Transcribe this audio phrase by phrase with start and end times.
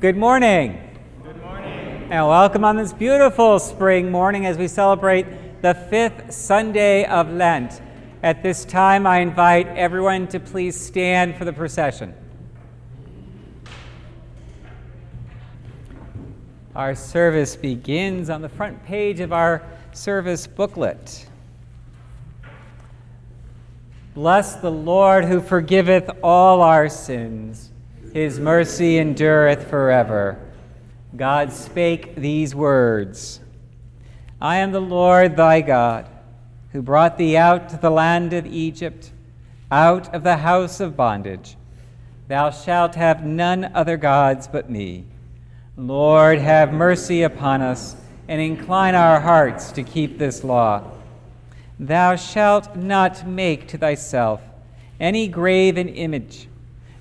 [0.00, 0.80] Good morning.
[1.22, 2.08] Good morning.
[2.10, 5.26] And welcome on this beautiful spring morning as we celebrate
[5.60, 7.82] the fifth Sunday of Lent.
[8.22, 12.14] At this time, I invite everyone to please stand for the procession.
[16.74, 21.26] Our service begins on the front page of our service booklet.
[24.14, 27.69] Bless the Lord who forgiveth all our sins
[28.12, 30.38] his mercy endureth forever.
[31.16, 33.40] God spake these words
[34.40, 36.08] I am the Lord thy God,
[36.72, 39.10] who brought thee out of the land of Egypt,
[39.70, 41.56] out of the house of bondage.
[42.28, 45.04] Thou shalt have none other gods but me.
[45.76, 47.96] Lord, have mercy upon us,
[48.28, 50.90] and incline our hearts to keep this law.
[51.78, 54.42] Thou shalt not make to thyself
[55.00, 56.46] any graven image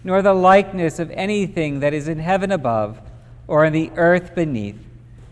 [0.03, 2.99] nor the likeness of anything that is in heaven above,
[3.47, 4.79] or in the earth beneath,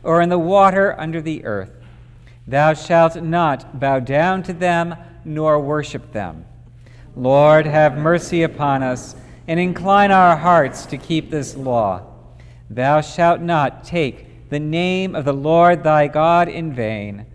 [0.03, 1.71] or in the water under the earth.
[2.47, 4.95] Thou shalt not bow down to them,
[5.25, 6.45] nor worship them.
[7.15, 9.15] Lord, have mercy upon us,
[9.47, 12.03] and incline our hearts to keep this law.
[12.69, 17.25] Thou shalt not take the name of the Lord thy God in vain.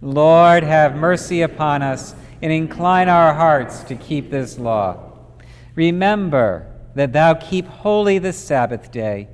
[0.00, 5.12] Lord, have mercy upon us, and incline our hearts to keep this law.
[5.74, 9.28] Remember, that thou keep holy the Sabbath day.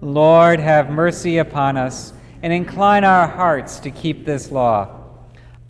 [0.00, 5.00] Lord, have mercy upon us, and incline our hearts to keep this law.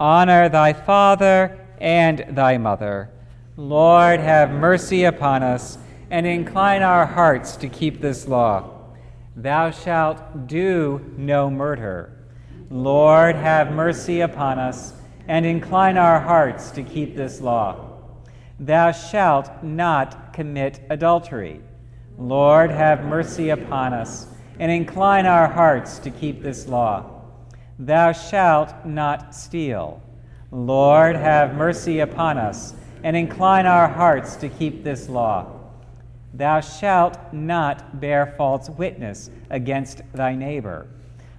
[0.00, 3.10] Honor thy father and thy mother.
[3.56, 5.78] Lord, have mercy upon us,
[6.10, 8.70] and incline our hearts to keep this law.
[9.36, 12.10] Thou shalt do no murder.
[12.70, 14.94] Lord, have mercy upon us,
[15.28, 17.98] and incline our hearts to keep this law.
[18.58, 21.60] Thou shalt not commit adultery.
[22.18, 24.26] Lord, have mercy upon us,
[24.58, 27.22] and incline our hearts to keep this law.
[27.78, 30.02] Thou shalt not steal.
[30.50, 35.46] Lord, have mercy upon us, and incline our hearts to keep this law.
[36.32, 40.88] Thou shalt not bear false witness against thy neighbor.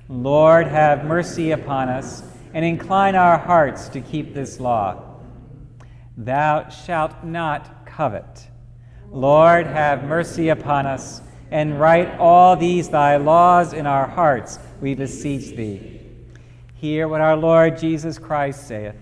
[0.08, 2.24] Lord, have mercy upon us,
[2.54, 5.20] and incline our hearts to keep this law.
[6.18, 8.48] Thou shalt not covet.
[9.16, 14.94] Lord, have mercy upon us, and write all these thy laws in our hearts, we
[14.94, 16.02] beseech thee.
[16.74, 18.98] Hear what our Lord Jesus Christ saith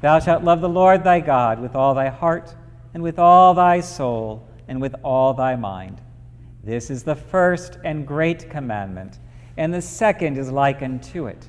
[0.00, 2.54] Thou shalt love the Lord thy God with all thy heart,
[2.94, 6.00] and with all thy soul, and with all thy mind.
[6.62, 9.18] This is the first and great commandment,
[9.56, 11.48] and the second is like unto it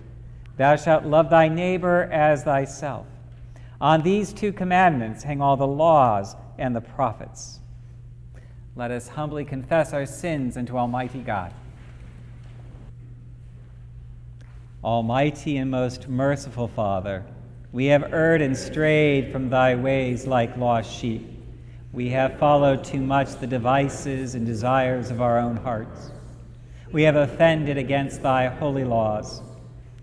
[0.58, 3.06] Thou shalt love thy neighbor as thyself.
[3.80, 7.61] On these two commandments hang all the laws and the prophets.
[8.76, 11.54] Let us humbly confess our sins unto Almighty God.
[14.84, 17.24] Almighty and most merciful Father,
[17.72, 21.28] we have erred and strayed from thy ways like lost sheep.
[21.94, 26.12] We have followed too much the devices and desires of our own hearts.
[26.92, 29.42] We have offended against thy holy laws.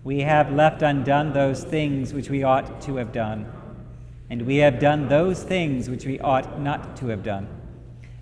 [0.03, 3.51] We have left undone those things which we ought to have done
[4.29, 7.47] and we have done those things which we ought not to have done.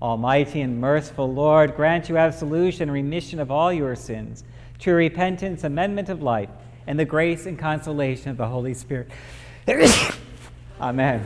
[0.00, 4.44] Almighty and merciful Lord, grant you absolution and remission of all your sins,
[4.78, 6.50] true repentance, amendment of life,
[6.86, 9.10] and the grace and consolation of the Holy Spirit.
[10.80, 11.24] Amen.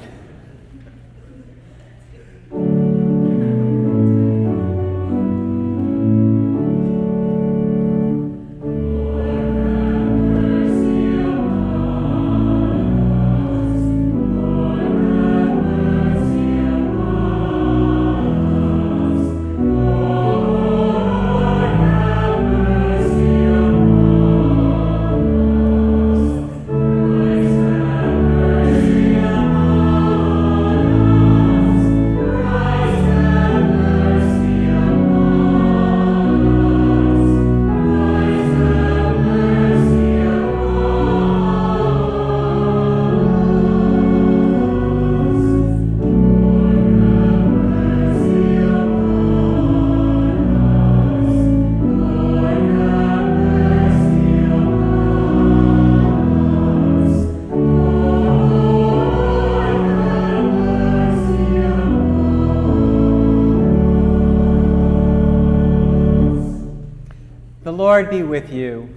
[67.80, 68.94] Lord be with you.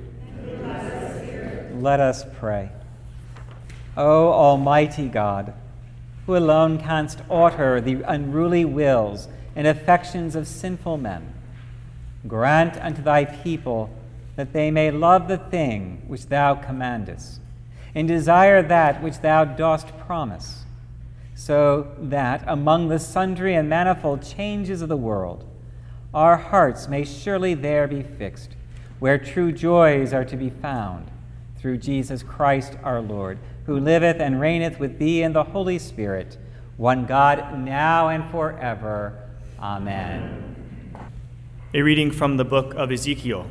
[1.80, 2.70] Let us pray.
[3.96, 5.54] O Almighty God,
[6.26, 11.34] who alone canst alter the unruly wills and affections of sinful men,
[12.28, 13.90] grant unto thy people
[14.36, 17.40] that they may love the thing which thou commandest,
[17.96, 20.66] and desire that which thou dost promise,
[21.36, 25.46] so that among the sundry and manifold changes of the world,
[26.14, 28.58] our hearts may surely there be fixed,
[29.00, 31.10] where true joys are to be found,
[31.57, 36.38] through Jesus Christ our Lord, who liveth and reigneth with thee in the Holy Spirit,
[36.78, 39.18] one God, now and forever.
[39.60, 40.95] Amen.
[41.74, 43.48] A reading from the book of Ezekiel.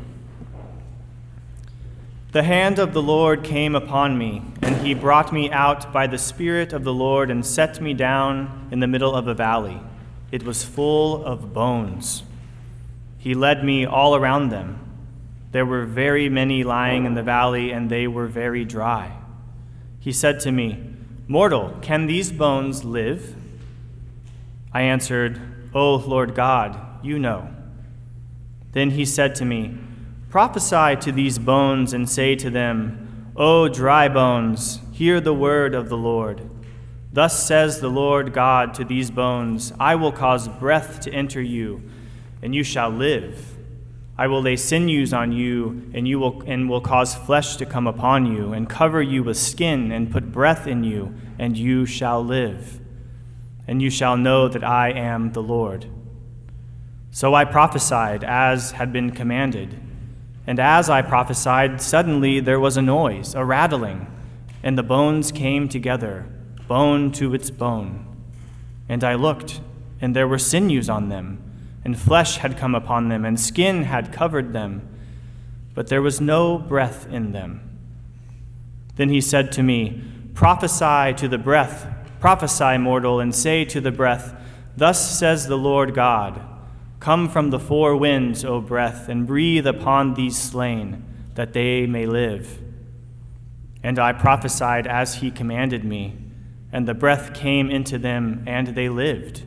[2.32, 6.16] The hand of the Lord came upon me, and he brought me out by the
[6.16, 9.80] Spirit of the Lord and set me down in the middle of a valley.
[10.30, 12.22] It was full of bones.
[13.18, 14.78] He led me all around them.
[15.52, 19.16] There were very many lying in the valley, and they were very dry.
[20.00, 20.82] He said to me,
[21.28, 23.36] Mortal, can these bones live?
[24.72, 25.40] I answered,
[25.74, 27.48] O Lord God, you know.
[28.72, 29.78] Then he said to me,
[30.30, 35.90] Prophesy to these bones and say to them, O dry bones, hear the word of
[35.90, 36.48] the Lord.
[37.12, 41.82] Thus says the Lord God to these bones I will cause breath to enter you
[42.42, 43.51] and you shall live.
[44.18, 47.86] I will lay sinews on you, and you will and will cause flesh to come
[47.86, 52.22] upon you, and cover you with skin, and put breath in you, and you shall
[52.22, 52.78] live.
[53.66, 55.86] And you shall know that I am the Lord.
[57.10, 59.80] So I prophesied as had been commanded.
[60.46, 64.06] And as I prophesied, suddenly there was a noise, a rattling,
[64.62, 66.26] and the bones came together,
[66.68, 68.06] bone to its bone.
[68.88, 69.60] And I looked,
[70.00, 71.51] and there were sinews on them
[71.84, 74.88] and flesh had come upon them, and skin had covered them,
[75.74, 77.68] but there was no breath in them.
[78.96, 80.02] Then he said to me,
[80.34, 81.86] Prophesy to the breath,
[82.20, 84.34] prophesy, mortal, and say to the breath,
[84.76, 86.40] Thus says the Lord God
[87.00, 92.06] Come from the four winds, O breath, and breathe upon these slain, that they may
[92.06, 92.60] live.
[93.82, 96.16] And I prophesied as he commanded me,
[96.70, 99.42] and the breath came into them, and they lived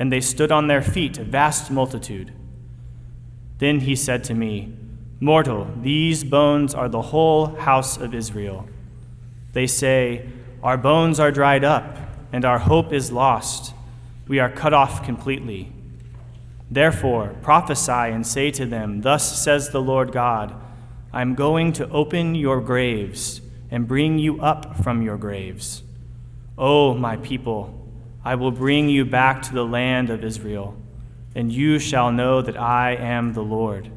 [0.00, 2.32] and they stood on their feet, a vast multitude.
[3.58, 4.72] Then he said to me,
[5.20, 8.66] Mortal, these bones are the whole house of Israel.
[9.52, 10.26] They say,
[10.62, 11.98] Our bones are dried up,
[12.32, 13.74] and our hope is lost.
[14.26, 15.70] We are cut off completely.
[16.70, 20.54] Therefore, prophesy and say to them, Thus says the Lord God
[21.12, 25.82] I am going to open your graves and bring you up from your graves.
[26.56, 27.79] O my people,
[28.24, 30.76] I will bring you back to the land of Israel,
[31.34, 33.90] and you shall know that I am the Lord.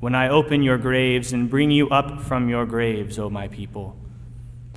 [0.00, 3.96] When I open your graves and bring you up from your graves, O my people,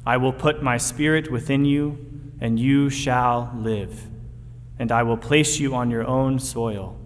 [0.05, 1.98] I will put my spirit within you,
[2.39, 4.08] and you shall live,
[4.77, 6.98] and I will place you on your own soil.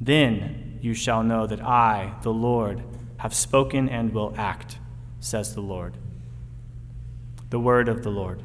[0.00, 2.82] Then you shall know that I, the Lord,
[3.16, 4.78] have spoken and will act,
[5.18, 5.96] says the Lord.
[7.48, 8.42] The word of the Lord.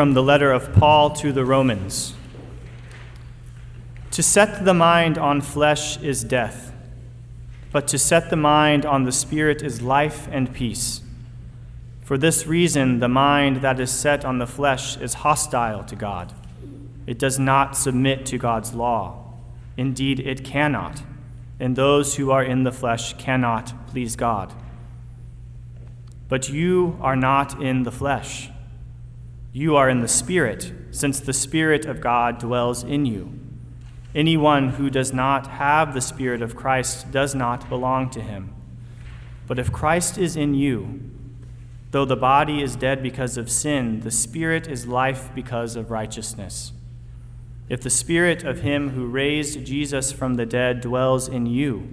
[0.00, 2.14] From the letter of Paul to the Romans.
[4.12, 6.72] To set the mind on flesh is death,
[7.70, 11.02] but to set the mind on the Spirit is life and peace.
[12.02, 16.32] For this reason, the mind that is set on the flesh is hostile to God.
[17.06, 19.34] It does not submit to God's law.
[19.76, 21.02] Indeed, it cannot.
[21.58, 24.54] And those who are in the flesh cannot please God.
[26.30, 28.49] But you are not in the flesh.
[29.52, 33.38] You are in the Spirit, since the Spirit of God dwells in you.
[34.14, 38.54] Anyone who does not have the Spirit of Christ does not belong to him.
[39.46, 41.10] But if Christ is in you,
[41.90, 46.72] Though the body is dead because of sin, the spirit is life because of righteousness.
[47.68, 51.88] If the spirit of him who raised Jesus from the dead dwells in you,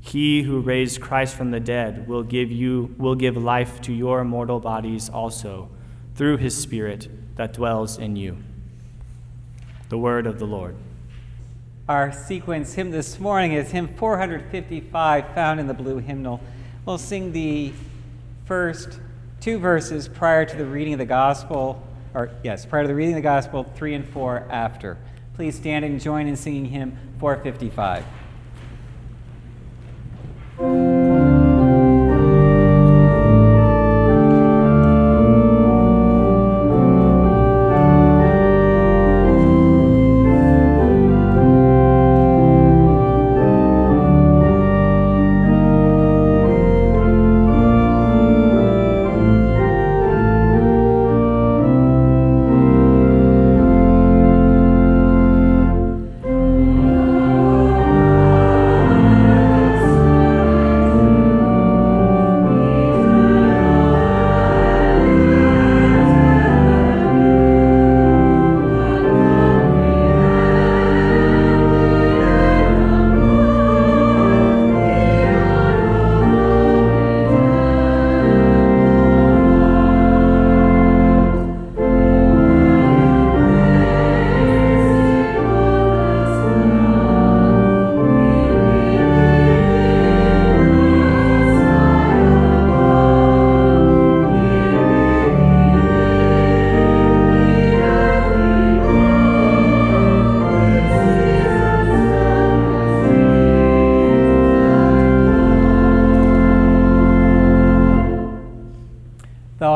[0.00, 4.24] he who raised Christ from the dead will give you will give life to your
[4.24, 5.70] mortal bodies also
[6.14, 8.36] through his spirit that dwells in you.
[9.88, 10.76] The word of the Lord.
[11.88, 16.40] Our sequence hymn this morning is hymn 455 found in the blue hymnal.
[16.86, 17.72] We'll sing the
[18.46, 19.00] first
[19.40, 21.82] two verses prior to the reading of the gospel,
[22.14, 24.96] or yes, prior to the reading of the gospel, three and four after.
[25.34, 28.04] Please stand and join in singing hymn 455.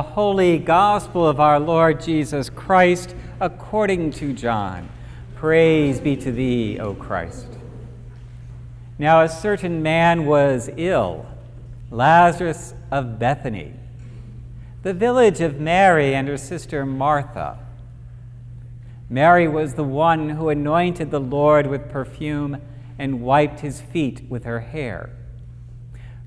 [0.03, 4.89] Holy gospel of our Lord Jesus Christ according to John.
[5.35, 7.47] Praise be to thee, O Christ.
[8.99, 11.27] Now, a certain man was ill,
[11.91, 13.75] Lazarus of Bethany,
[14.83, 17.59] the village of Mary and her sister Martha.
[19.09, 22.61] Mary was the one who anointed the Lord with perfume
[22.99, 25.11] and wiped his feet with her hair.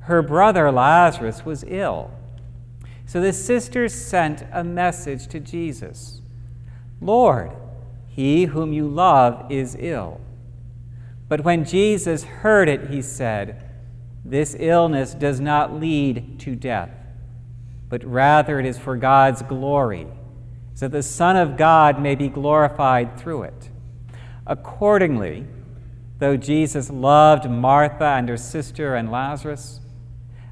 [0.02, 2.12] Her brother Lazarus was ill.
[3.10, 6.22] So the sisters sent a message to Jesus
[7.02, 7.52] Lord,
[8.08, 10.22] he whom you love is ill.
[11.28, 13.68] But when Jesus heard it, he said,
[14.24, 16.92] This illness does not lead to death,
[17.90, 20.06] but rather it is for God's glory,
[20.76, 23.72] so that the Son of God may be glorified through it.
[24.46, 25.48] Accordingly,
[26.20, 29.79] though Jesus loved Martha and her sister and Lazarus,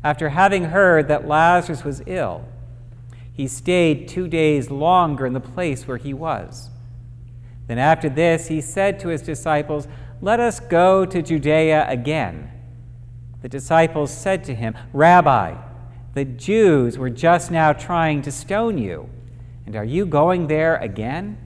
[0.08, 2.46] after having heard that Lazarus was ill,
[3.34, 6.70] he stayed two days longer in the place where he was.
[7.68, 9.86] Then after this, he said to his disciples,
[10.22, 12.50] Let us go to Judea again.
[13.42, 15.58] The disciples said to him, Rabbi,
[16.14, 19.10] the Jews were just now trying to stone you,
[19.66, 21.38] and are you going there again?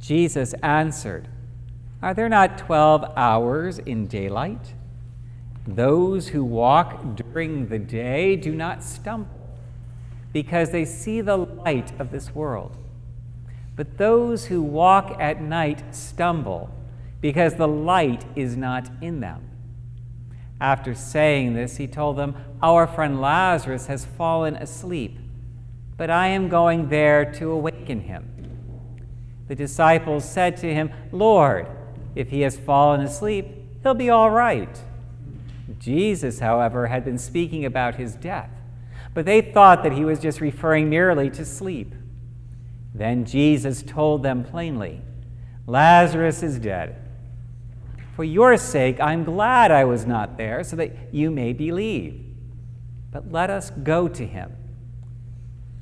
[0.00, 1.28] Jesus answered,
[2.00, 4.72] Are there not twelve hours in daylight?
[5.66, 9.58] Those who walk during the day do not stumble
[10.32, 12.76] because they see the light of this world.
[13.74, 16.70] But those who walk at night stumble
[17.20, 19.50] because the light is not in them.
[20.60, 25.18] After saying this, he told them, Our friend Lazarus has fallen asleep,
[25.96, 28.30] but I am going there to awaken him.
[29.48, 31.66] The disciples said to him, Lord,
[32.14, 33.46] if he has fallen asleep,
[33.82, 34.80] he'll be all right.
[35.78, 38.50] Jesus, however, had been speaking about his death,
[39.14, 41.94] but they thought that he was just referring merely to sleep.
[42.94, 45.02] Then Jesus told them plainly,
[45.66, 46.96] Lazarus is dead.
[48.14, 52.24] For your sake, I'm glad I was not there, so that you may believe.
[53.12, 54.52] But let us go to him.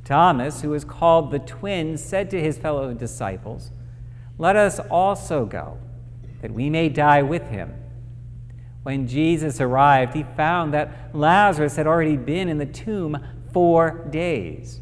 [0.04, 3.70] Thomas, who is called the twin, said to his fellow disciples,
[4.36, 5.78] Let us also go,
[6.42, 7.74] that we may die with him.
[8.85, 13.19] When Jesus arrived, he found that Lazarus had already been in the tomb
[13.53, 14.81] four days.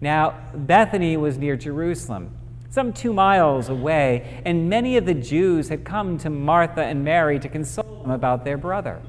[0.00, 2.36] Now, Bethany was near Jerusalem,
[2.70, 7.40] some two miles away, and many of the Jews had come to Martha and Mary
[7.40, 9.00] to console them about their brother.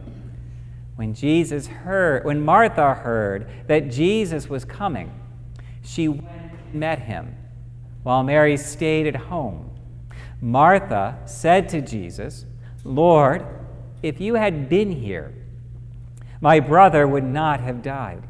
[0.96, 5.12] When Jesus heard, when Martha heard that Jesus was coming,
[5.84, 6.26] she went
[6.72, 7.36] and met him,
[8.04, 9.70] while Mary stayed at home.
[10.42, 12.46] Martha said to Jesus,
[12.84, 13.46] Lord,
[14.02, 15.34] if you had been here,
[16.42, 18.24] my brother would not have died.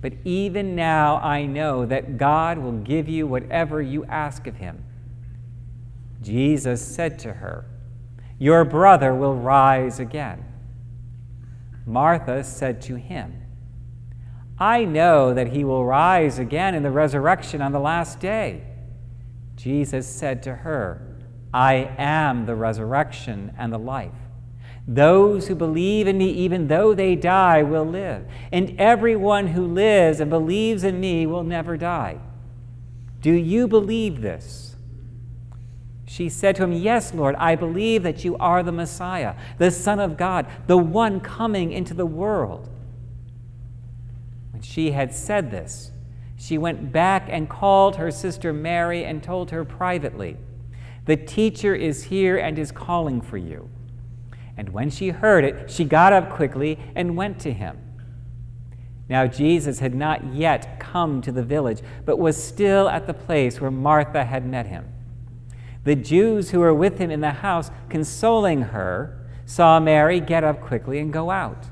[0.00, 4.84] But even now I know that God will give you whatever you ask of him.
[6.22, 7.64] Jesus said to her,
[8.38, 10.44] Your brother will rise again.
[11.86, 13.42] Martha said to him,
[14.58, 18.64] I know that he will rise again in the resurrection on the last day.
[19.56, 21.05] Jesus said to her,
[21.56, 24.12] I am the resurrection and the life.
[24.86, 28.26] Those who believe in me, even though they die, will live.
[28.52, 32.18] And everyone who lives and believes in me will never die.
[33.22, 34.76] Do you believe this?
[36.04, 39.98] She said to him, Yes, Lord, I believe that you are the Messiah, the Son
[39.98, 42.68] of God, the one coming into the world.
[44.52, 45.90] When she had said this,
[46.36, 50.36] she went back and called her sister Mary and told her privately,
[51.06, 53.70] The teacher is here and is calling for you.
[54.56, 57.78] And when she heard it, she got up quickly and went to him.
[59.08, 63.60] Now, Jesus had not yet come to the village, but was still at the place
[63.60, 64.92] where Martha had met him.
[65.84, 70.60] The Jews who were with him in the house, consoling her, saw Mary get up
[70.60, 71.66] quickly and go out.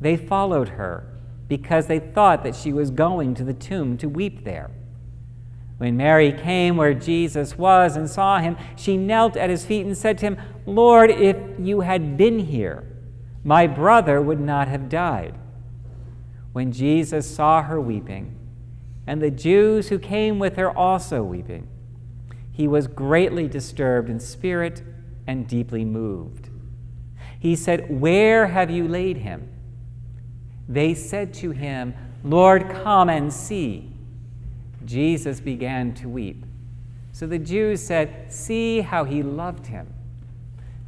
[0.00, 1.06] They followed her
[1.46, 4.72] because they thought that she was going to the tomb to weep there.
[5.78, 9.96] When Mary came where Jesus was and saw him, she knelt at his feet and
[9.96, 12.84] said to him, Lord, if you had been here,
[13.42, 15.34] my brother would not have died.
[16.52, 18.36] When Jesus saw her weeping,
[19.06, 21.68] and the Jews who came with her also weeping,
[22.52, 24.82] he was greatly disturbed in spirit
[25.26, 26.48] and deeply moved.
[27.38, 29.48] He said, Where have you laid him?
[30.68, 33.93] They said to him, Lord, come and see.
[34.84, 36.44] Jesus began to weep.
[37.12, 39.92] So the Jews said, See how he loved him.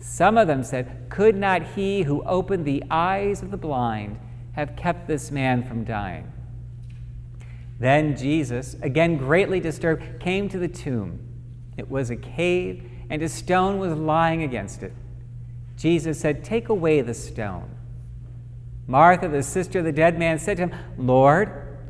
[0.01, 4.19] Some of them said, Could not he who opened the eyes of the blind
[4.53, 6.33] have kept this man from dying?
[7.79, 11.21] Then Jesus, again greatly disturbed, came to the tomb.
[11.77, 14.93] It was a cave, and a stone was lying against it.
[15.77, 17.71] Jesus said, Take away the stone.
[18.87, 21.66] Martha, the sister of the dead man, said to him, Lord,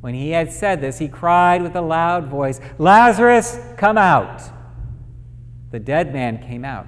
[0.00, 4.42] When he had said this, he cried with a loud voice, Lazarus, come out!
[5.70, 6.86] The dead man came out,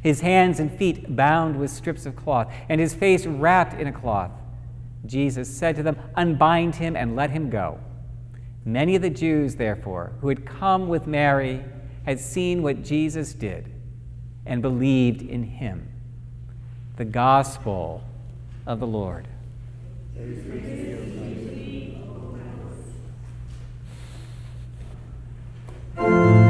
[0.00, 3.92] his hands and feet bound with strips of cloth, and his face wrapped in a
[3.92, 4.30] cloth.
[5.04, 7.78] Jesus said to them, Unbind him and let him go.
[8.64, 11.64] Many of the Jews, therefore, who had come with Mary,
[12.06, 13.72] had seen what Jesus did
[14.46, 15.88] and believed in him.
[16.96, 18.04] The Gospel
[18.66, 19.26] of the Lord.
[25.96, 26.41] Please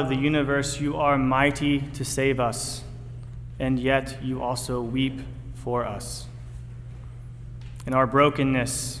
[0.00, 2.82] of the universe, you are mighty to save us,
[3.58, 5.20] and yet you also weep
[5.54, 6.26] for us.
[7.86, 9.00] in our brokenness,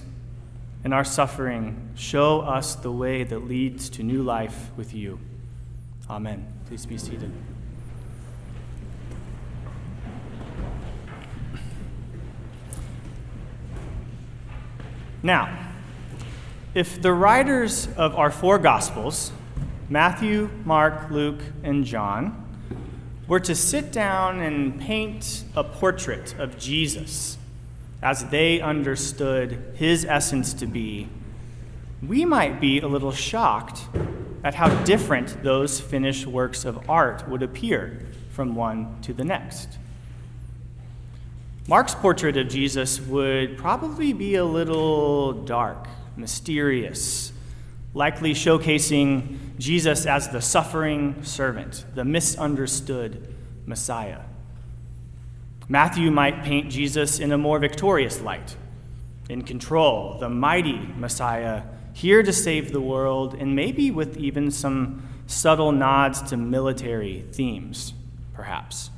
[0.84, 5.18] in our suffering, show us the way that leads to new life with you.
[6.08, 6.46] Amen.
[6.66, 7.30] Please be seated.
[15.22, 15.56] Now,
[16.74, 19.32] if the writers of our four Gospels,
[19.92, 22.46] Matthew, Mark, Luke, and John,
[23.26, 27.36] were to sit down and paint a portrait of Jesus
[28.00, 31.08] as they understood his essence to be,
[32.06, 33.80] we might be a little shocked
[34.44, 39.76] at how different those finished works of art would appear from one to the next.
[41.66, 47.32] Mark's portrait of Jesus would probably be a little dark, mysterious,
[47.92, 53.34] likely showcasing Jesus as the suffering servant, the misunderstood
[53.66, 54.20] Messiah.
[55.68, 58.56] Matthew might paint Jesus in a more victorious light,
[59.28, 65.06] in control, the mighty Messiah, here to save the world, and maybe with even some
[65.26, 67.92] subtle nods to military themes,
[68.32, 68.90] perhaps.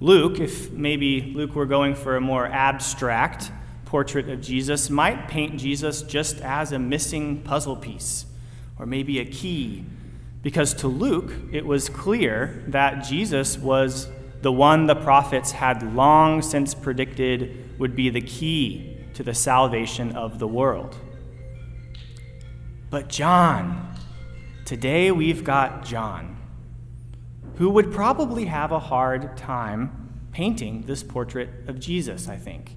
[0.00, 3.50] Luke, if maybe Luke were going for a more abstract
[3.86, 8.26] portrait of Jesus, might paint Jesus just as a missing puzzle piece,
[8.78, 9.84] or maybe a key,
[10.42, 14.08] because to Luke it was clear that Jesus was
[14.40, 20.14] the one the prophets had long since predicted would be the key to the salvation
[20.16, 20.96] of the world.
[22.90, 23.96] But John,
[24.64, 26.38] today we've got John
[27.58, 32.76] who would probably have a hard time painting this portrait of Jesus, I think.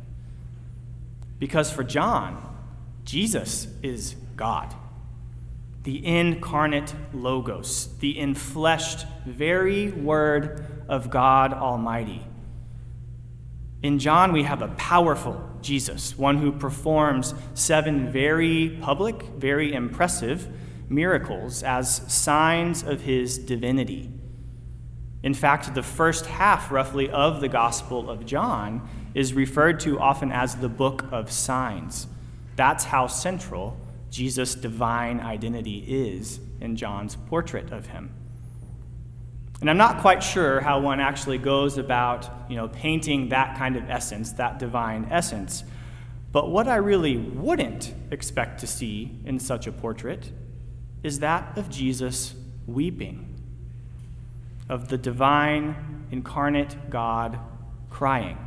[1.37, 2.57] Because for John,
[3.05, 4.73] Jesus is God,
[5.83, 12.25] the incarnate Logos, the enfleshed very Word of God Almighty.
[13.81, 20.47] In John, we have a powerful Jesus, one who performs seven very public, very impressive
[20.87, 24.11] miracles as signs of his divinity.
[25.23, 30.31] In fact, the first half, roughly, of the Gospel of John is referred to often
[30.31, 32.07] as the book of signs.
[32.55, 33.77] That's how central
[34.11, 38.13] Jesus' divine identity is in John's portrait of him.
[39.61, 43.75] And I'm not quite sure how one actually goes about, you know, painting that kind
[43.75, 45.63] of essence, that divine essence.
[46.31, 50.31] But what I really wouldn't expect to see in such a portrait
[51.03, 52.35] is that of Jesus
[52.67, 53.27] weeping
[54.69, 57.39] of the divine, incarnate God
[57.89, 58.37] crying.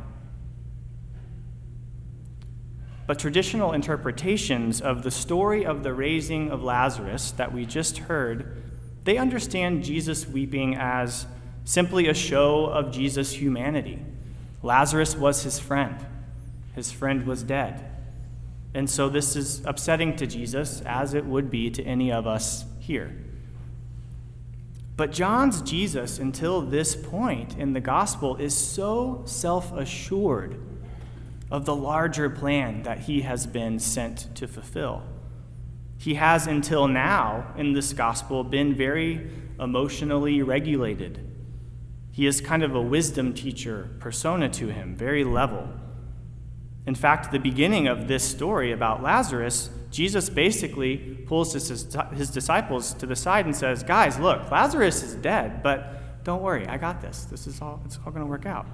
[3.07, 8.63] But traditional interpretations of the story of the raising of Lazarus that we just heard,
[9.03, 11.27] they understand Jesus weeping as
[11.63, 13.99] simply a show of Jesus' humanity.
[14.63, 16.03] Lazarus was his friend,
[16.73, 17.91] his friend was dead.
[18.73, 22.65] And so this is upsetting to Jesus, as it would be to any of us
[22.79, 23.15] here.
[24.97, 30.59] But John's Jesus, until this point in the gospel, is so self assured
[31.55, 35.01] of the larger plan that he has been sent to fulfill.
[35.97, 41.25] He has, until now, in this gospel, been very emotionally regulated.
[42.11, 45.69] He is kind of a wisdom teacher persona to him, very level.
[46.85, 52.93] In fact, the beginning of this story about Lazarus, Jesus basically pulls his, his disciples
[52.95, 57.01] to the side and says, Guys, look, Lazarus is dead, but don't worry, I got
[57.01, 57.23] this.
[57.23, 58.65] This is all, it's all going to work out.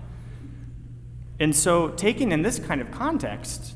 [1.42, 3.74] And so, taken in this kind of context,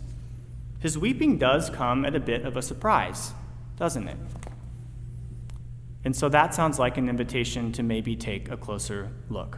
[0.78, 3.34] his weeping does come at a bit of a surprise,
[3.76, 4.18] doesn't it?
[6.04, 9.58] And so that sounds like an invitation to maybe take a closer look.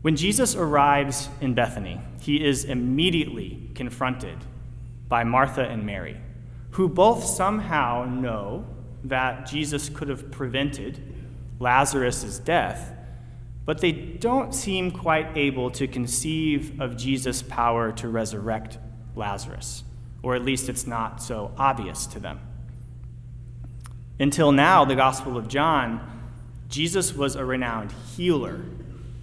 [0.00, 4.38] When Jesus arrives in Bethany, he is immediately confronted
[5.10, 6.16] by Martha and Mary,
[6.70, 8.64] who both somehow know
[9.04, 11.02] that Jesus could have prevented
[11.60, 12.94] Lazarus' death,
[13.68, 18.78] but they don't seem quite able to conceive of Jesus' power to resurrect
[19.14, 19.84] Lazarus,
[20.22, 22.40] or at least it's not so obvious to them.
[24.18, 26.00] Until now, the Gospel of John,
[26.70, 28.64] Jesus was a renowned healer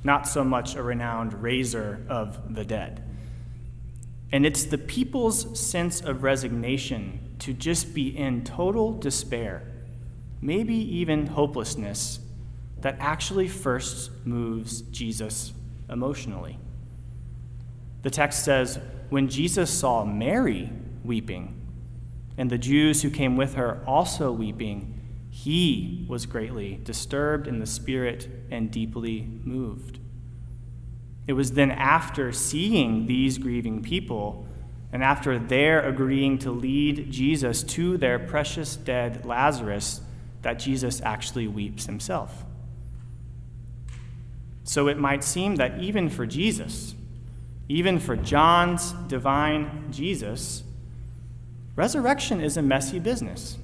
[0.03, 3.03] not so much a renowned raiser of the dead.
[4.31, 9.63] And it's the people's sense of resignation to just be in total despair,
[10.39, 12.19] maybe even hopelessness,
[12.85, 15.53] that actually first moves Jesus
[15.89, 16.59] emotionally.
[18.03, 18.77] The text says,
[19.09, 20.69] When Jesus saw Mary
[21.03, 21.59] weeping,
[22.37, 27.65] and the Jews who came with her also weeping, he was greatly disturbed in the
[27.65, 29.97] spirit and deeply moved.
[31.25, 34.45] It was then after seeing these grieving people
[34.93, 40.01] and after their agreeing to lead Jesus to their precious dead Lazarus
[40.43, 42.45] that Jesus actually weeps himself.
[44.65, 46.95] So it might seem that even for Jesus,
[47.69, 50.63] even for John's divine Jesus,
[51.75, 53.57] resurrection is a messy business.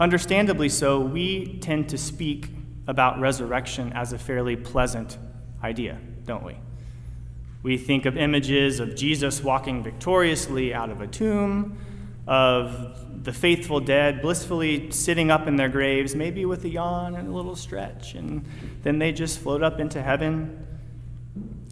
[0.00, 2.50] Understandably so, we tend to speak
[2.88, 5.16] about resurrection as a fairly pleasant
[5.62, 6.56] idea, don't we?
[7.62, 11.78] We think of images of Jesus walking victoriously out of a tomb,
[12.28, 17.26] of the faithful dead blissfully sitting up in their graves, maybe with a yawn and
[17.26, 18.44] a little stretch, and
[18.82, 20.66] then they just float up into heaven.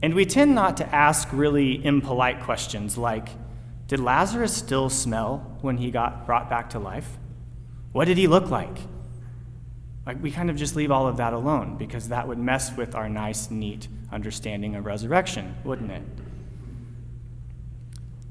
[0.02, 3.28] And we tend not to ask really impolite questions like
[3.86, 7.18] Did Lazarus still smell when he got brought back to life?
[7.92, 8.78] What did he look like?
[10.06, 12.94] Like, we kind of just leave all of that alone because that would mess with
[12.94, 16.02] our nice, neat understanding of resurrection, wouldn't it?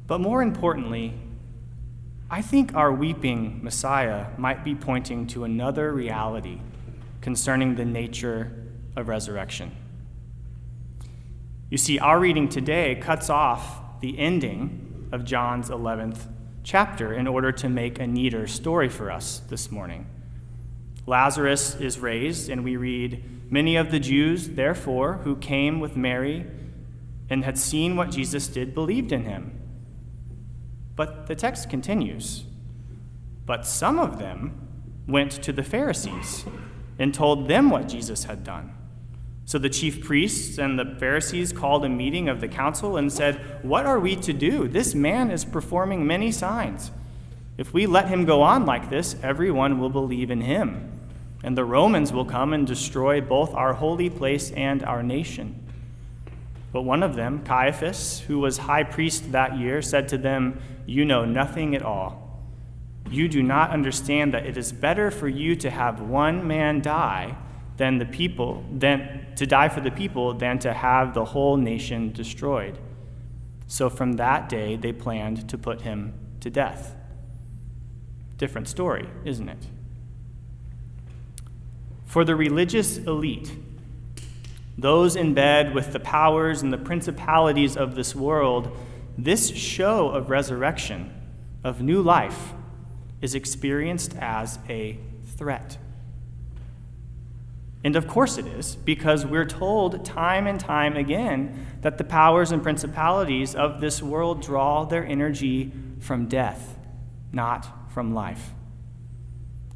[0.08, 1.14] But more importantly,
[2.30, 6.60] I think our weeping Messiah might be pointing to another reality
[7.22, 8.52] concerning the nature
[8.96, 9.76] of resurrection.
[11.70, 16.28] You see, our reading today cuts off the ending of John's 11th
[16.64, 20.08] chapter in order to make a neater story for us this morning.
[21.06, 26.48] Lazarus is raised, and we read, Many of the Jews, therefore, who came with Mary
[27.30, 29.60] and had seen what Jesus did, believed in him.
[30.96, 32.46] But the text continues.
[33.46, 34.68] But some of them
[35.08, 36.46] went to the Pharisees
[36.98, 38.76] and told them what Jesus had done.
[39.48, 43.60] So the chief priests and the Pharisees called a meeting of the council and said,
[43.62, 44.68] What are we to do?
[44.68, 46.92] This man is performing many signs.
[47.58, 50.92] If we let him go on like this, everyone will believe in him,
[51.44, 55.65] and the Romans will come and destroy both our holy place and our nation.
[56.76, 61.06] But one of them, Caiaphas, who was high priest that year, said to them, You
[61.06, 62.44] know nothing at all.
[63.10, 67.38] You do not understand that it is better for you to have one man die
[67.78, 72.12] than the people than to die for the people than to have the whole nation
[72.12, 72.78] destroyed.
[73.68, 76.94] So from that day they planned to put him to death.
[78.36, 79.66] Different story, isn't it?
[82.04, 83.54] For the religious elite,
[84.78, 88.76] those in bed with the powers and the principalities of this world,
[89.18, 91.14] this show of resurrection,
[91.64, 92.54] of new life,
[93.22, 95.00] is experienced as a
[95.38, 95.78] threat.
[97.84, 102.52] And of course it is, because we're told time and time again that the powers
[102.52, 106.78] and principalities of this world draw their energy from death,
[107.32, 108.52] not from life.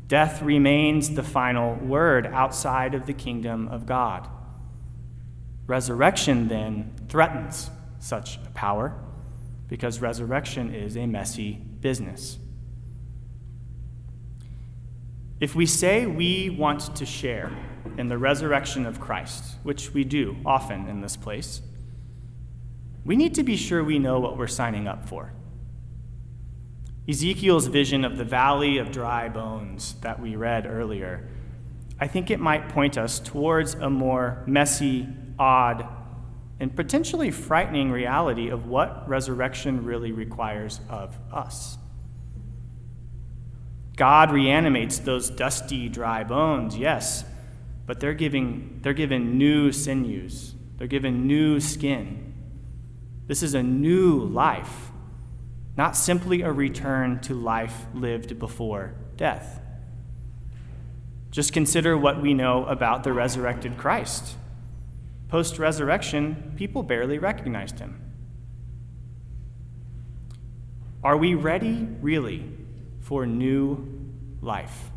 [0.07, 4.27] Death remains the final word outside of the kingdom of God.
[5.69, 8.91] Resurrection then threatens such a power
[9.67, 12.39] because resurrection is a messy business.
[15.39, 17.51] If we say we want to share
[17.99, 21.61] in the resurrection of Christ, which we do often in this place,
[23.05, 25.33] we need to be sure we know what we're signing up for.
[27.07, 31.29] Ezekiel's vision of the valley of dry bones that we read earlier,
[31.99, 35.07] I think it might point us towards a more messy,
[35.39, 35.87] odd,
[36.59, 41.77] and potentially frightening reality of what resurrection really requires of us.
[43.95, 47.25] God reanimates those dusty, dry bones, yes,
[47.85, 52.33] but they're, giving, they're given new sinews, they're given new skin.
[53.27, 54.91] This is a new life,
[55.77, 59.61] not simply a return to life lived before death.
[61.31, 64.35] Just consider what we know about the resurrected Christ.
[65.29, 68.01] Post resurrection, people barely recognized him.
[71.03, 72.43] Are we ready, really,
[72.99, 73.87] for new
[74.41, 74.89] life?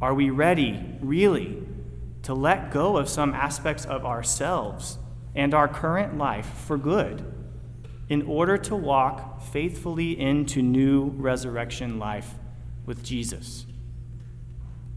[0.00, 1.62] Are we ready, really,
[2.22, 4.98] to let go of some aspects of ourselves
[5.34, 7.24] and our current life for good
[8.08, 12.34] in order to walk faithfully into new resurrection life
[12.86, 13.66] with Jesus?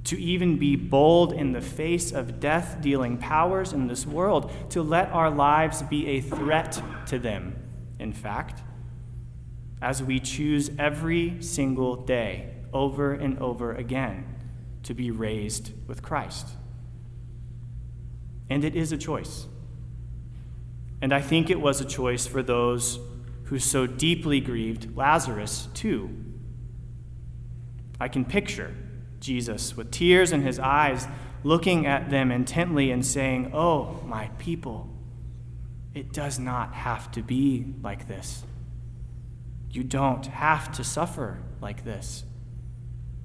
[0.08, 4.82] To even be bold in the face of death dealing powers in this world, to
[4.82, 7.62] let our lives be a threat to them,
[8.00, 8.63] in fact,
[9.82, 14.34] as we choose every single day over and over again
[14.84, 16.48] to be raised with Christ.
[18.50, 19.48] And it is a choice.
[21.02, 22.98] And I think it was a choice for those
[23.43, 26.10] who so deeply grieved Lazarus, too.
[28.00, 28.74] I can picture
[29.19, 31.08] Jesus with tears in his eyes
[31.43, 34.89] looking at them intently and saying, Oh, my people,
[35.93, 38.43] it does not have to be like this.
[39.71, 42.23] You don't have to suffer like this.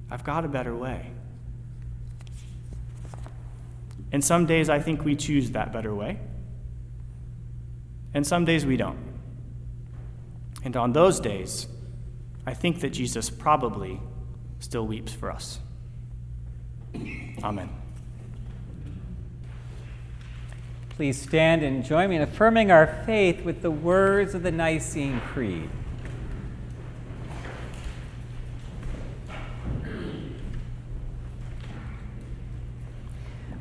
[0.09, 1.11] I've got a better way.
[4.11, 6.19] And some days I think we choose that better way,
[8.13, 8.99] and some days we don't.
[10.63, 11.67] And on those days,
[12.45, 13.99] I think that Jesus probably
[14.59, 15.59] still weeps for us.
[17.43, 17.69] Amen.
[20.95, 25.19] Please stand and join me in affirming our faith with the words of the Nicene
[25.21, 25.69] Creed.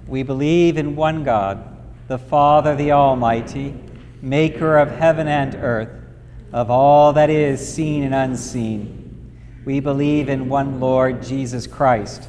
[0.06, 1.64] We believe in one God,
[2.06, 3.74] the Father, the Almighty,
[4.20, 5.88] maker of heaven and earth,
[6.52, 9.32] of all that is seen and unseen.
[9.64, 12.28] We believe in one Lord Jesus Christ,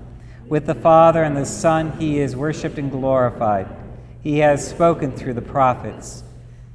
[0.51, 3.73] With the Father and the Son, he is worshiped and glorified.
[4.21, 6.25] He has spoken through the prophets.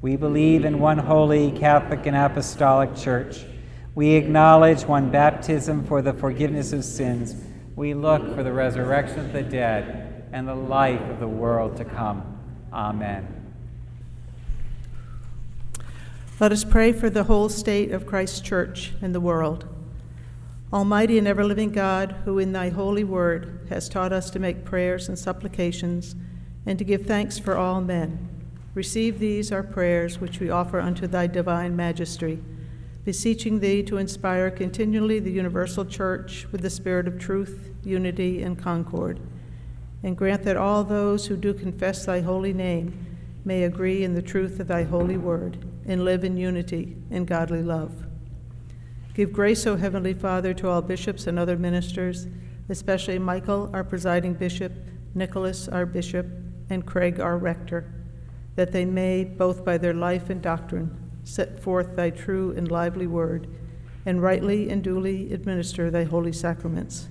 [0.00, 3.44] We believe in one holy, Catholic, and Apostolic Church.
[3.94, 7.36] We acknowledge one baptism for the forgiveness of sins
[7.76, 11.84] we look for the resurrection of the dead and the life of the world to
[11.84, 12.40] come.
[12.72, 13.52] Amen.
[16.40, 19.75] Let us pray for the whole state of Christ's church and the world.
[20.72, 24.64] Almighty and ever living God, who in thy holy word has taught us to make
[24.64, 26.14] prayers and supplications
[26.64, 28.28] and to give thanks for all men,
[28.74, 32.42] receive these our prayers which we offer unto thy divine majesty
[33.06, 38.58] beseeching thee to inspire continually the universal church with the spirit of truth, unity, and
[38.58, 39.20] concord,
[40.02, 43.06] and grant that all those who do confess thy holy name
[43.44, 47.62] may agree in the truth of thy holy word and live in unity and godly
[47.62, 48.05] love.
[49.16, 52.26] Give grace, O Heavenly Father, to all bishops and other ministers,
[52.68, 54.72] especially Michael, our presiding bishop,
[55.14, 56.26] Nicholas, our bishop,
[56.68, 57.90] and Craig, our rector,
[58.56, 63.06] that they may, both by their life and doctrine, set forth thy true and lively
[63.06, 63.48] word,
[64.04, 67.08] and rightly and duly administer thy holy sacraments.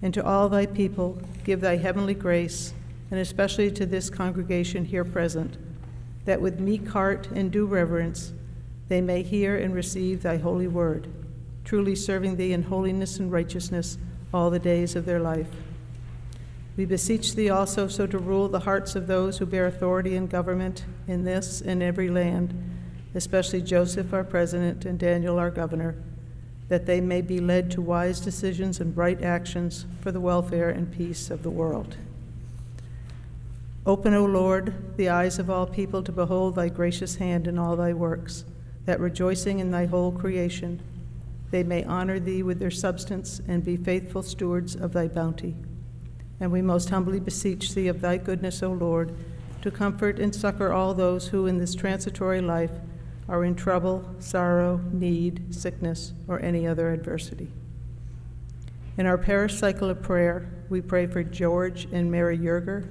[0.00, 2.72] And to all thy people, give thy heavenly grace,
[3.10, 5.56] and especially to this congregation here present,
[6.24, 8.32] that with meek heart and due reverence
[8.94, 11.08] they may hear and receive thy holy word,
[11.64, 13.98] truly serving thee in holiness and righteousness
[14.32, 15.50] all the days of their life.
[16.76, 20.28] We beseech thee also so to rule the hearts of those who bear authority in
[20.28, 22.54] government in this and every land
[23.14, 25.94] especially Joseph, our president, and Daniel, our governor,
[26.68, 30.92] that they may be led to wise decisions and bright actions for the welfare and
[30.92, 31.96] peace of the world.
[33.86, 37.76] Open, O Lord, the eyes of all people to behold thy gracious hand in all
[37.76, 38.44] thy works,
[38.86, 40.80] that rejoicing in thy whole creation,
[41.50, 45.54] they may honor thee with their substance and be faithful stewards of thy bounty.
[46.40, 49.14] And we most humbly beseech thee of thy goodness, O Lord,
[49.62, 52.72] to comfort and succor all those who in this transitory life
[53.28, 57.48] are in trouble, sorrow, need, sickness, or any other adversity.
[58.98, 62.86] In our parish cycle of prayer, we pray for George and Mary Yerger,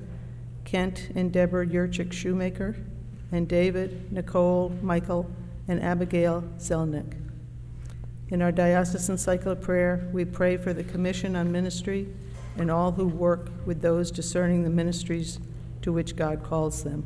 [0.66, 2.76] Kent and Deborah Yurchik Shoemaker,
[3.32, 5.30] and David, Nicole, Michael,
[5.68, 7.14] and Abigail Zelnick.
[8.30, 12.08] In our diocesan cycle of prayer, we pray for the Commission on Ministry
[12.58, 15.40] and all who work with those discerning the ministries
[15.82, 17.06] to which God calls them.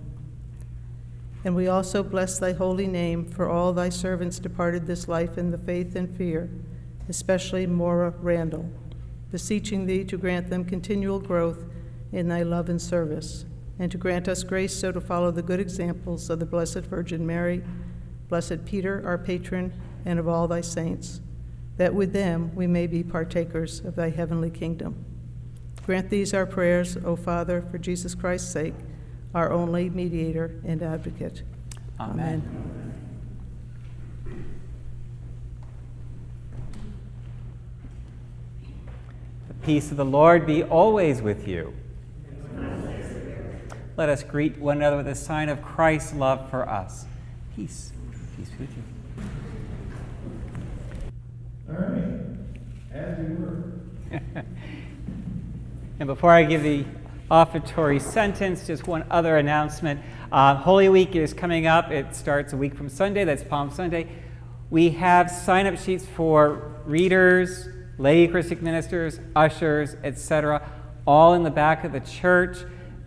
[1.43, 5.51] And we also bless thy holy name for all thy servants departed this life in
[5.51, 6.49] the faith and fear,
[7.10, 8.70] especially Maura Randall,
[9.32, 11.66] beseeching thee to grant them continual growth
[12.12, 13.45] in thy love and service,
[13.80, 17.26] and to grant us grace so to follow the good examples of the Blessed Virgin
[17.26, 17.64] Mary,
[18.30, 19.73] Blessed Peter, our patron,
[20.05, 21.21] and of all thy saints,
[21.78, 25.05] that with them we may be partakers of thy heavenly kingdom.
[25.86, 28.73] Grant these our prayers, O Father, for Jesus Christ's sake,
[29.34, 31.43] our only mediator and advocate.
[31.99, 32.43] Amen.
[39.47, 41.73] The peace of the Lord be always with you.
[43.95, 47.05] Let us greet one another with a sign of Christ's love for us.
[47.55, 47.93] Peace.
[48.38, 48.83] With you.
[51.69, 52.03] All right,
[52.93, 53.63] as we were.
[55.99, 56.85] And before I give the
[57.31, 59.99] offertory sentence, just one other announcement.
[60.31, 61.89] Uh, Holy Week is coming up.
[61.89, 63.23] It starts a week from Sunday.
[63.23, 64.07] That's Palm Sunday.
[64.69, 67.67] We have sign up sheets for readers,
[67.97, 70.69] lay Eucharistic ministers, ushers, etc.,
[71.07, 72.59] all in the back of the church.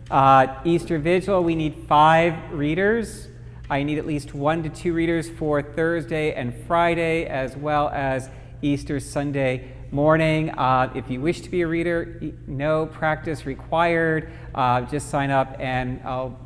[0.09, 3.29] Uh, Easter Vigil, we need five readers.
[3.71, 8.29] I need at least one to two readers for Thursday and Friday, as well as
[8.61, 10.49] Easter Sunday morning.
[10.49, 14.29] Uh, if you wish to be a reader, no practice required.
[14.53, 16.37] Uh, just sign up and I'll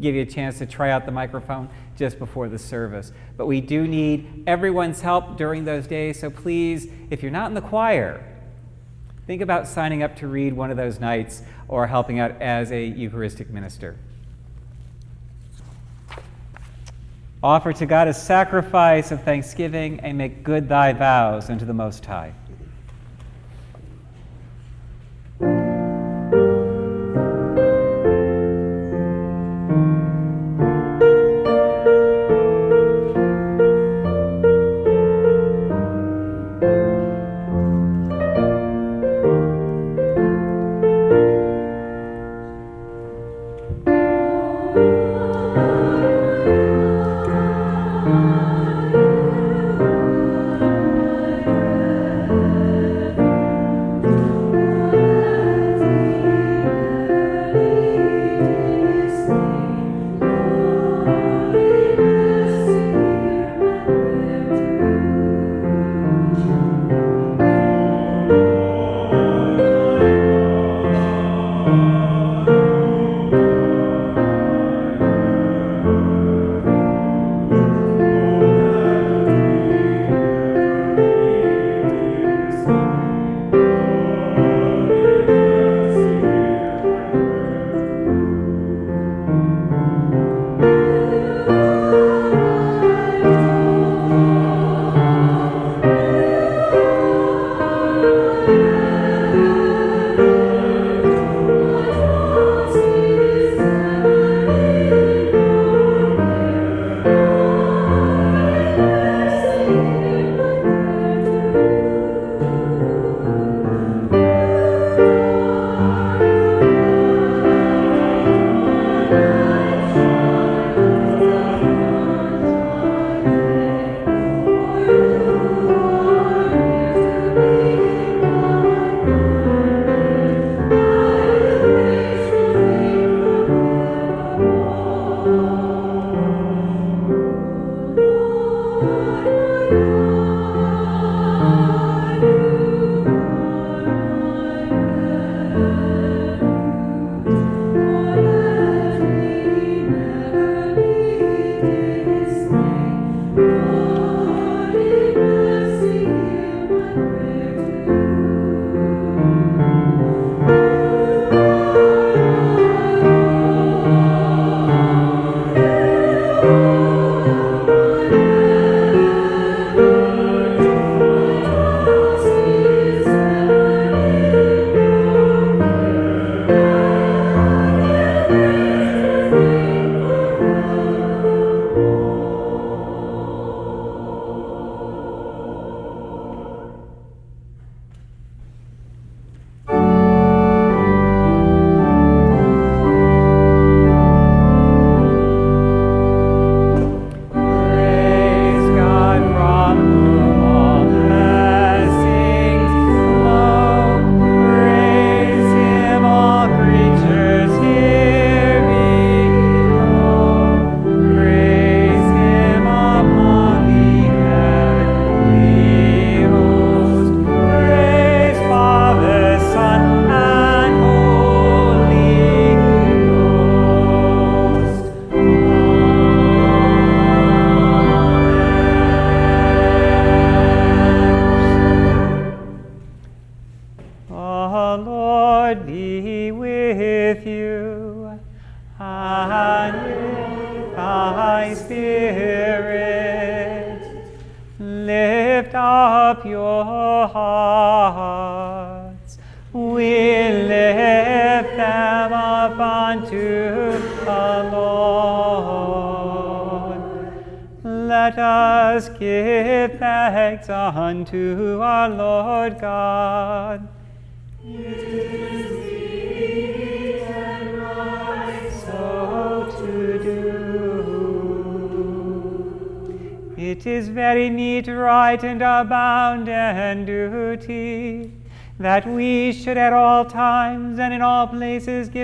[0.00, 3.10] give you a chance to try out the microphone just before the service.
[3.36, 7.54] But we do need everyone's help during those days, so please, if you're not in
[7.54, 8.24] the choir,
[9.26, 12.84] think about signing up to read one of those nights or helping out as a
[12.84, 13.96] Eucharistic minister.
[17.42, 22.04] Offer to God a sacrifice of thanksgiving and make good thy vows unto the Most
[22.04, 22.34] High.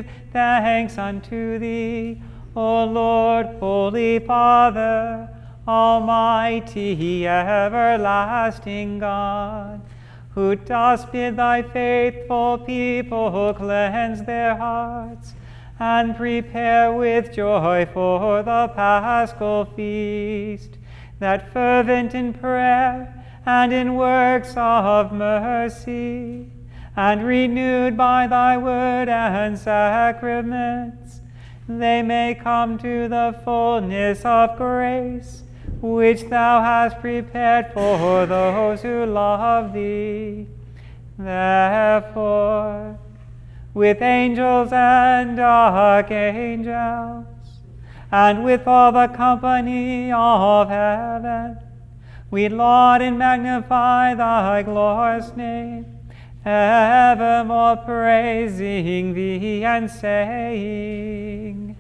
[0.03, 2.21] Give thanks unto Thee,
[2.55, 5.29] O Lord, Holy Father,
[5.67, 9.81] Almighty, everlasting God,
[10.31, 15.33] who dost bid Thy faithful people cleanse their hearts
[15.79, 20.77] and prepare with joy for the paschal feast,
[21.21, 26.51] that fervent in prayer and in works of mercy,
[26.97, 31.21] and renewed by thy word and sacraments,
[31.69, 35.43] they may come to the fullness of grace
[35.81, 40.47] which thou hast prepared for those who love thee.
[41.19, 42.99] Therefore,
[43.75, 47.27] with angels and archangels,
[48.11, 51.59] and with all the company of heaven,
[52.31, 55.96] we laud and magnify thy glorious name,
[56.47, 61.77] evermore praising thee and saying,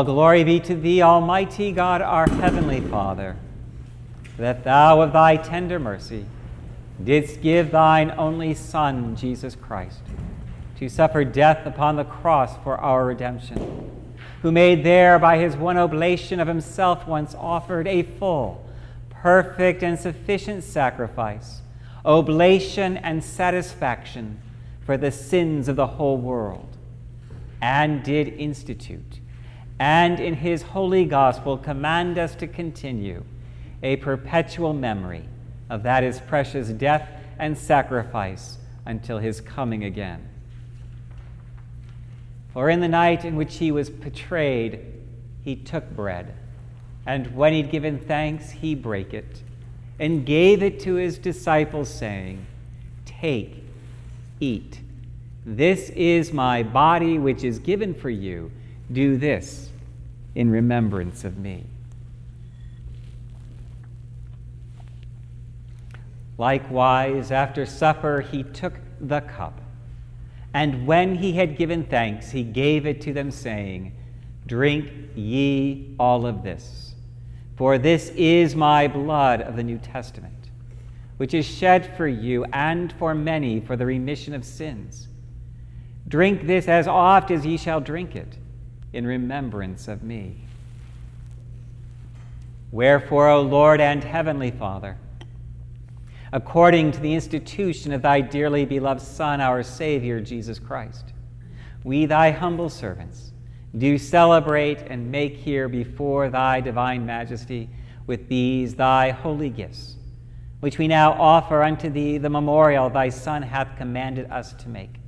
[0.00, 3.36] All glory be to thee, Almighty God, our heavenly Father,
[4.38, 6.24] that thou of thy tender mercy
[7.04, 10.00] didst give thine only Son, Jesus Christ,
[10.78, 13.90] to suffer death upon the cross for our redemption,
[14.40, 18.66] who made there by his one oblation of himself once offered a full,
[19.10, 21.60] perfect, and sufficient sacrifice,
[22.06, 24.40] oblation and satisfaction
[24.80, 26.78] for the sins of the whole world,
[27.60, 29.19] and did institute
[29.80, 33.24] and in his holy gospel command us to continue
[33.82, 35.24] a perpetual memory
[35.70, 37.08] of that his precious death
[37.38, 40.28] and sacrifice until his coming again.
[42.52, 44.80] For in the night in which he was betrayed,
[45.42, 46.34] he took bread,
[47.06, 49.42] and when he'd given thanks, he brake it,
[49.98, 52.44] and gave it to his disciples, saying,
[53.06, 53.64] Take,
[54.40, 54.80] eat.
[55.46, 58.50] This is my body, which is given for you.
[58.92, 59.69] Do this
[60.34, 61.64] in remembrance of me.
[66.38, 69.60] Likewise, after supper, he took the cup,
[70.54, 73.92] and when he had given thanks, he gave it to them, saying,
[74.46, 76.94] Drink ye all of this,
[77.56, 80.48] for this is my blood of the New Testament,
[81.18, 85.08] which is shed for you and for many for the remission of sins.
[86.08, 88.39] Drink this as oft as ye shall drink it
[88.92, 90.36] in remembrance of me.
[92.72, 94.96] Wherefore, O Lord and Heavenly Father,
[96.32, 101.12] according to the institution of thy dearly beloved Son, our Savior, Jesus Christ,
[101.82, 103.32] we, thy humble servants,
[103.76, 107.68] do celebrate and make here before thy divine majesty
[108.06, 109.96] with these thy holy gifts,
[110.60, 114.99] which we now offer unto thee the memorial thy Son hath commanded us to make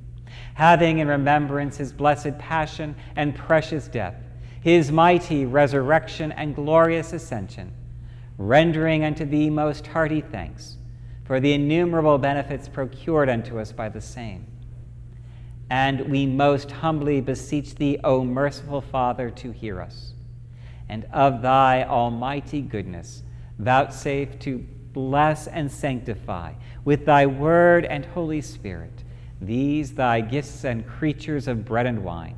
[0.53, 4.15] having in remembrance his blessed passion and precious death,
[4.61, 7.71] his mighty resurrection and glorious ascension,
[8.37, 10.77] rendering unto thee most hearty thanks
[11.25, 14.45] for the innumerable benefits procured unto us by the same.
[15.69, 20.13] And we most humbly beseech thee, O merciful Father, to hear us.
[20.89, 23.23] And of thy almighty goodness,
[23.57, 24.59] vouchsafe to
[24.91, 26.53] bless and sanctify
[26.85, 29.02] with thy word and Holy Spirit
[29.45, 32.37] these thy gifts and creatures of bread and wine,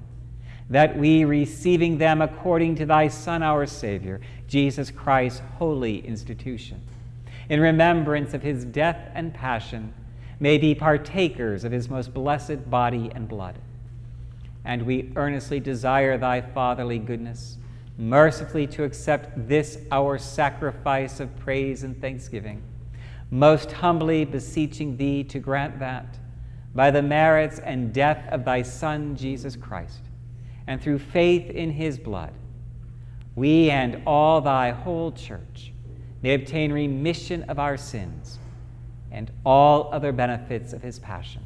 [0.70, 6.82] that we, receiving them according to thy Son, our Savior, Jesus Christ's holy institution,
[7.50, 9.94] in remembrance of his death and passion,
[10.40, 13.58] may be partakers of his most blessed body and blood.
[14.64, 17.58] And we earnestly desire thy fatherly goodness,
[17.98, 22.62] mercifully to accept this our sacrifice of praise and thanksgiving,
[23.30, 26.18] most humbly beseeching thee to grant that,
[26.76, 30.02] by the merits and death of thy Son, Jesus Christ,
[30.68, 32.34] and through faith in his blood,
[33.34, 35.72] we and all thy whole church
[36.22, 38.40] may obtain remission of our sins
[39.12, 41.44] and all other benefits of his passion.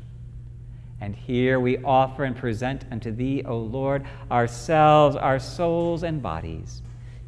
[1.01, 6.82] And here we offer and present unto thee, O Lord, ourselves, our souls, and bodies,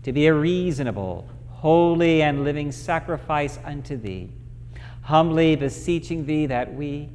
[0.04, 4.30] to be a reasonable, holy, and living sacrifice unto thee,
[5.04, 7.10] humbly beseeching thee that we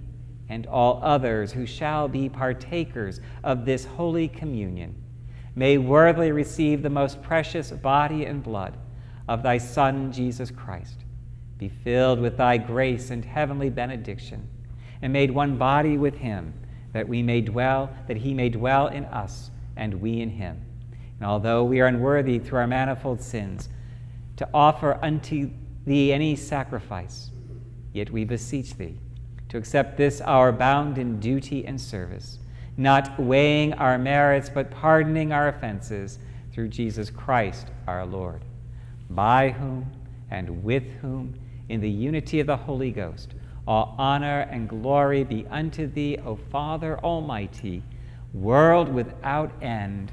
[0.48, 4.94] and all others who shall be partakers of this holy communion
[5.54, 8.76] may worthily receive the most precious body and blood
[9.28, 11.06] of thy Son, Jesus Christ
[11.58, 14.48] be filled with thy grace and heavenly benediction,
[15.02, 16.54] and made one body with him,
[16.92, 20.60] that we may dwell, that he may dwell in us, and we in him.
[21.18, 23.68] And although we are unworthy through our manifold sins
[24.36, 25.50] to offer unto
[25.86, 27.30] thee any sacrifice,
[27.92, 28.98] yet we beseech thee
[29.56, 32.38] to accept this our bounden duty and service,
[32.76, 36.18] not weighing our merits, but pardoning our offenses
[36.52, 38.42] through Jesus Christ our Lord,
[39.08, 39.90] by whom
[40.30, 41.38] and with whom
[41.70, 43.32] in the unity of the Holy Ghost.
[43.66, 47.82] All honor and glory be unto thee, O Father Almighty,
[48.34, 50.12] world without end.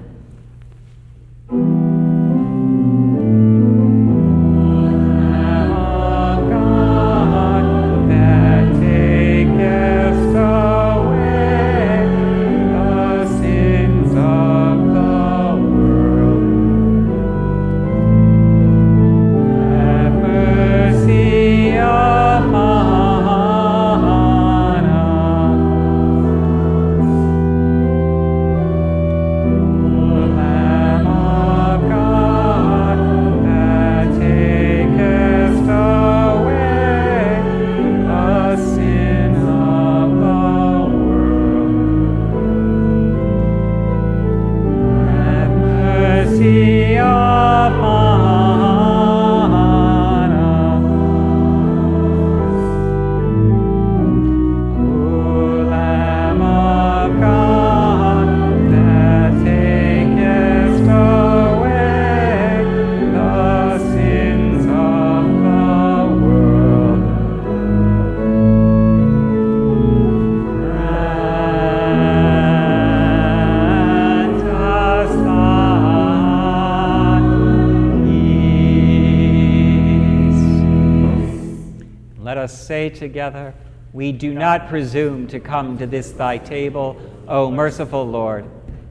[83.01, 83.51] Together,
[83.93, 86.95] We do not presume to come to this thy table,
[87.27, 88.45] O merciful Lord,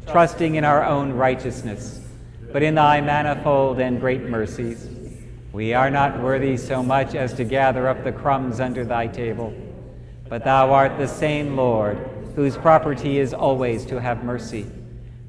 [0.09, 2.01] trusting in our own righteousness,
[2.53, 4.89] but in thy manifold and great mercies.
[5.53, 9.55] We are not worthy so much as to gather up the crumbs under thy table,
[10.29, 11.97] but thou art the same Lord,
[12.35, 14.67] whose property is always to have mercy.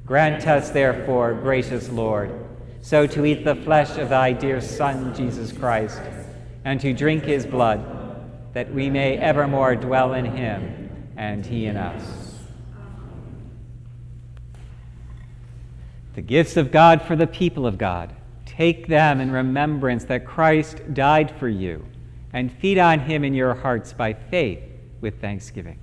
[0.04, 2.34] Grant us, therefore, gracious Lord,
[2.80, 6.02] so to eat the flesh of thy dear Son, Jesus Christ,
[6.64, 7.91] and to drink his blood
[8.52, 12.02] that we may evermore dwell in him and he in us.
[16.14, 18.14] The gifts of God for the people of God.
[18.44, 21.86] Take them in remembrance that Christ died for you,
[22.34, 24.62] and feed on him in your hearts by faith
[25.00, 25.78] with thanksgiving.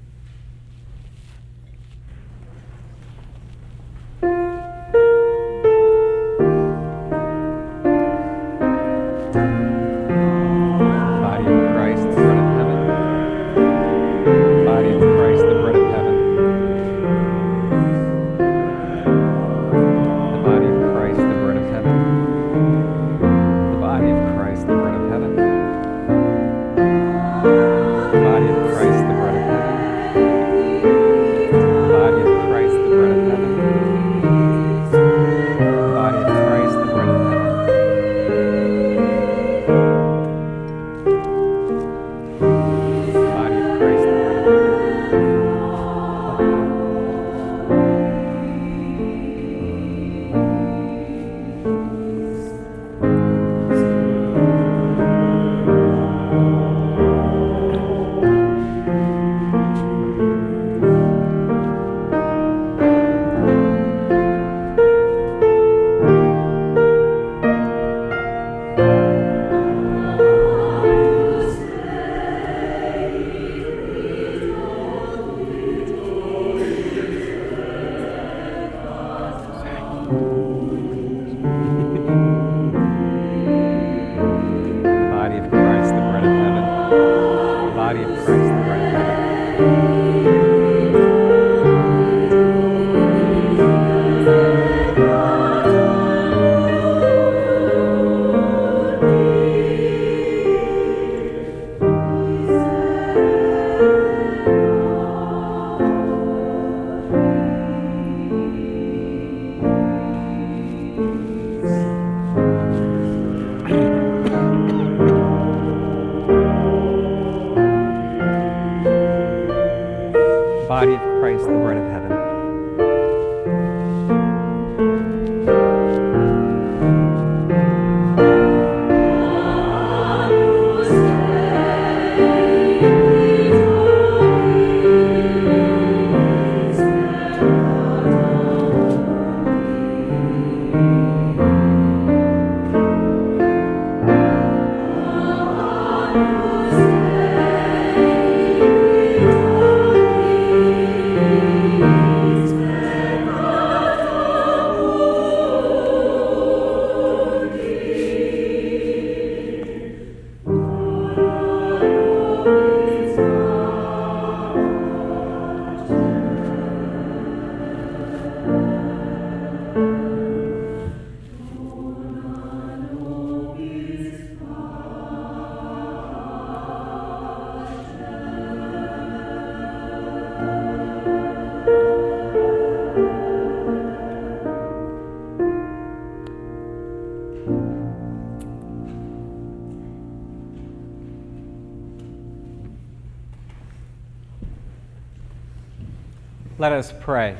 [196.80, 197.36] Us pray.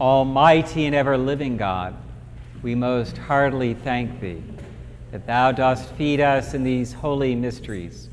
[0.00, 1.96] Almighty and ever living God,
[2.60, 4.42] we most heartily thank Thee
[5.12, 8.10] that Thou dost feed us in these holy mysteries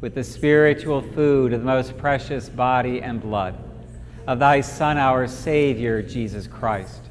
[0.00, 3.58] with the spiritual food of the most precious body and blood
[4.28, 7.02] of Thy Son, our Savior, Jesus Christ,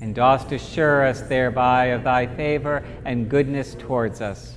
[0.00, 4.54] and dost assure us thereby of Thy favor and goodness towards us,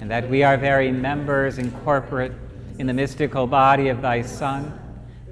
[0.00, 2.32] and that we are very members and corporate
[2.78, 4.78] in the mystical body of thy Son,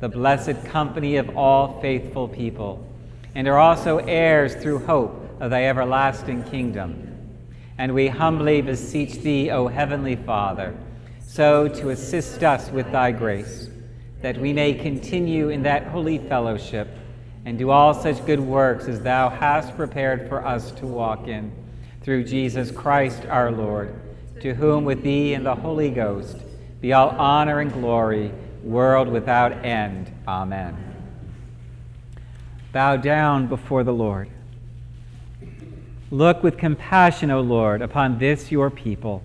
[0.00, 2.86] the blessed company of all faithful people,
[3.34, 7.08] and are also heirs through hope of thy everlasting kingdom.
[7.78, 10.76] And we humbly beseech thee, O heavenly Father,
[11.20, 13.68] so to assist us with thy grace,
[14.20, 16.88] that we may continue in that holy fellowship
[17.44, 21.50] and do all such good works as thou hast prepared for us to walk in,
[22.02, 23.94] through Jesus Christ our Lord,
[24.40, 26.36] to whom with thee and the Holy Ghost,
[26.82, 28.32] be all honor and glory,
[28.64, 30.12] world without end.
[30.26, 30.76] Amen.
[32.72, 34.28] Bow down before the Lord.
[36.10, 39.22] Look with compassion, O Lord, upon this your people,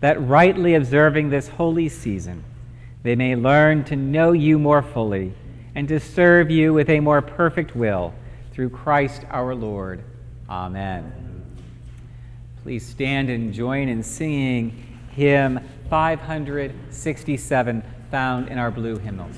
[0.00, 2.42] that rightly observing this holy season,
[3.04, 5.32] they may learn to know you more fully
[5.76, 8.12] and to serve you with a more perfect will
[8.52, 10.02] through Christ our Lord.
[10.48, 11.12] Amen.
[12.64, 15.60] Please stand and join in singing hymn
[15.90, 19.36] 567 found in our blue hymnals.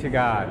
[0.00, 0.49] To God.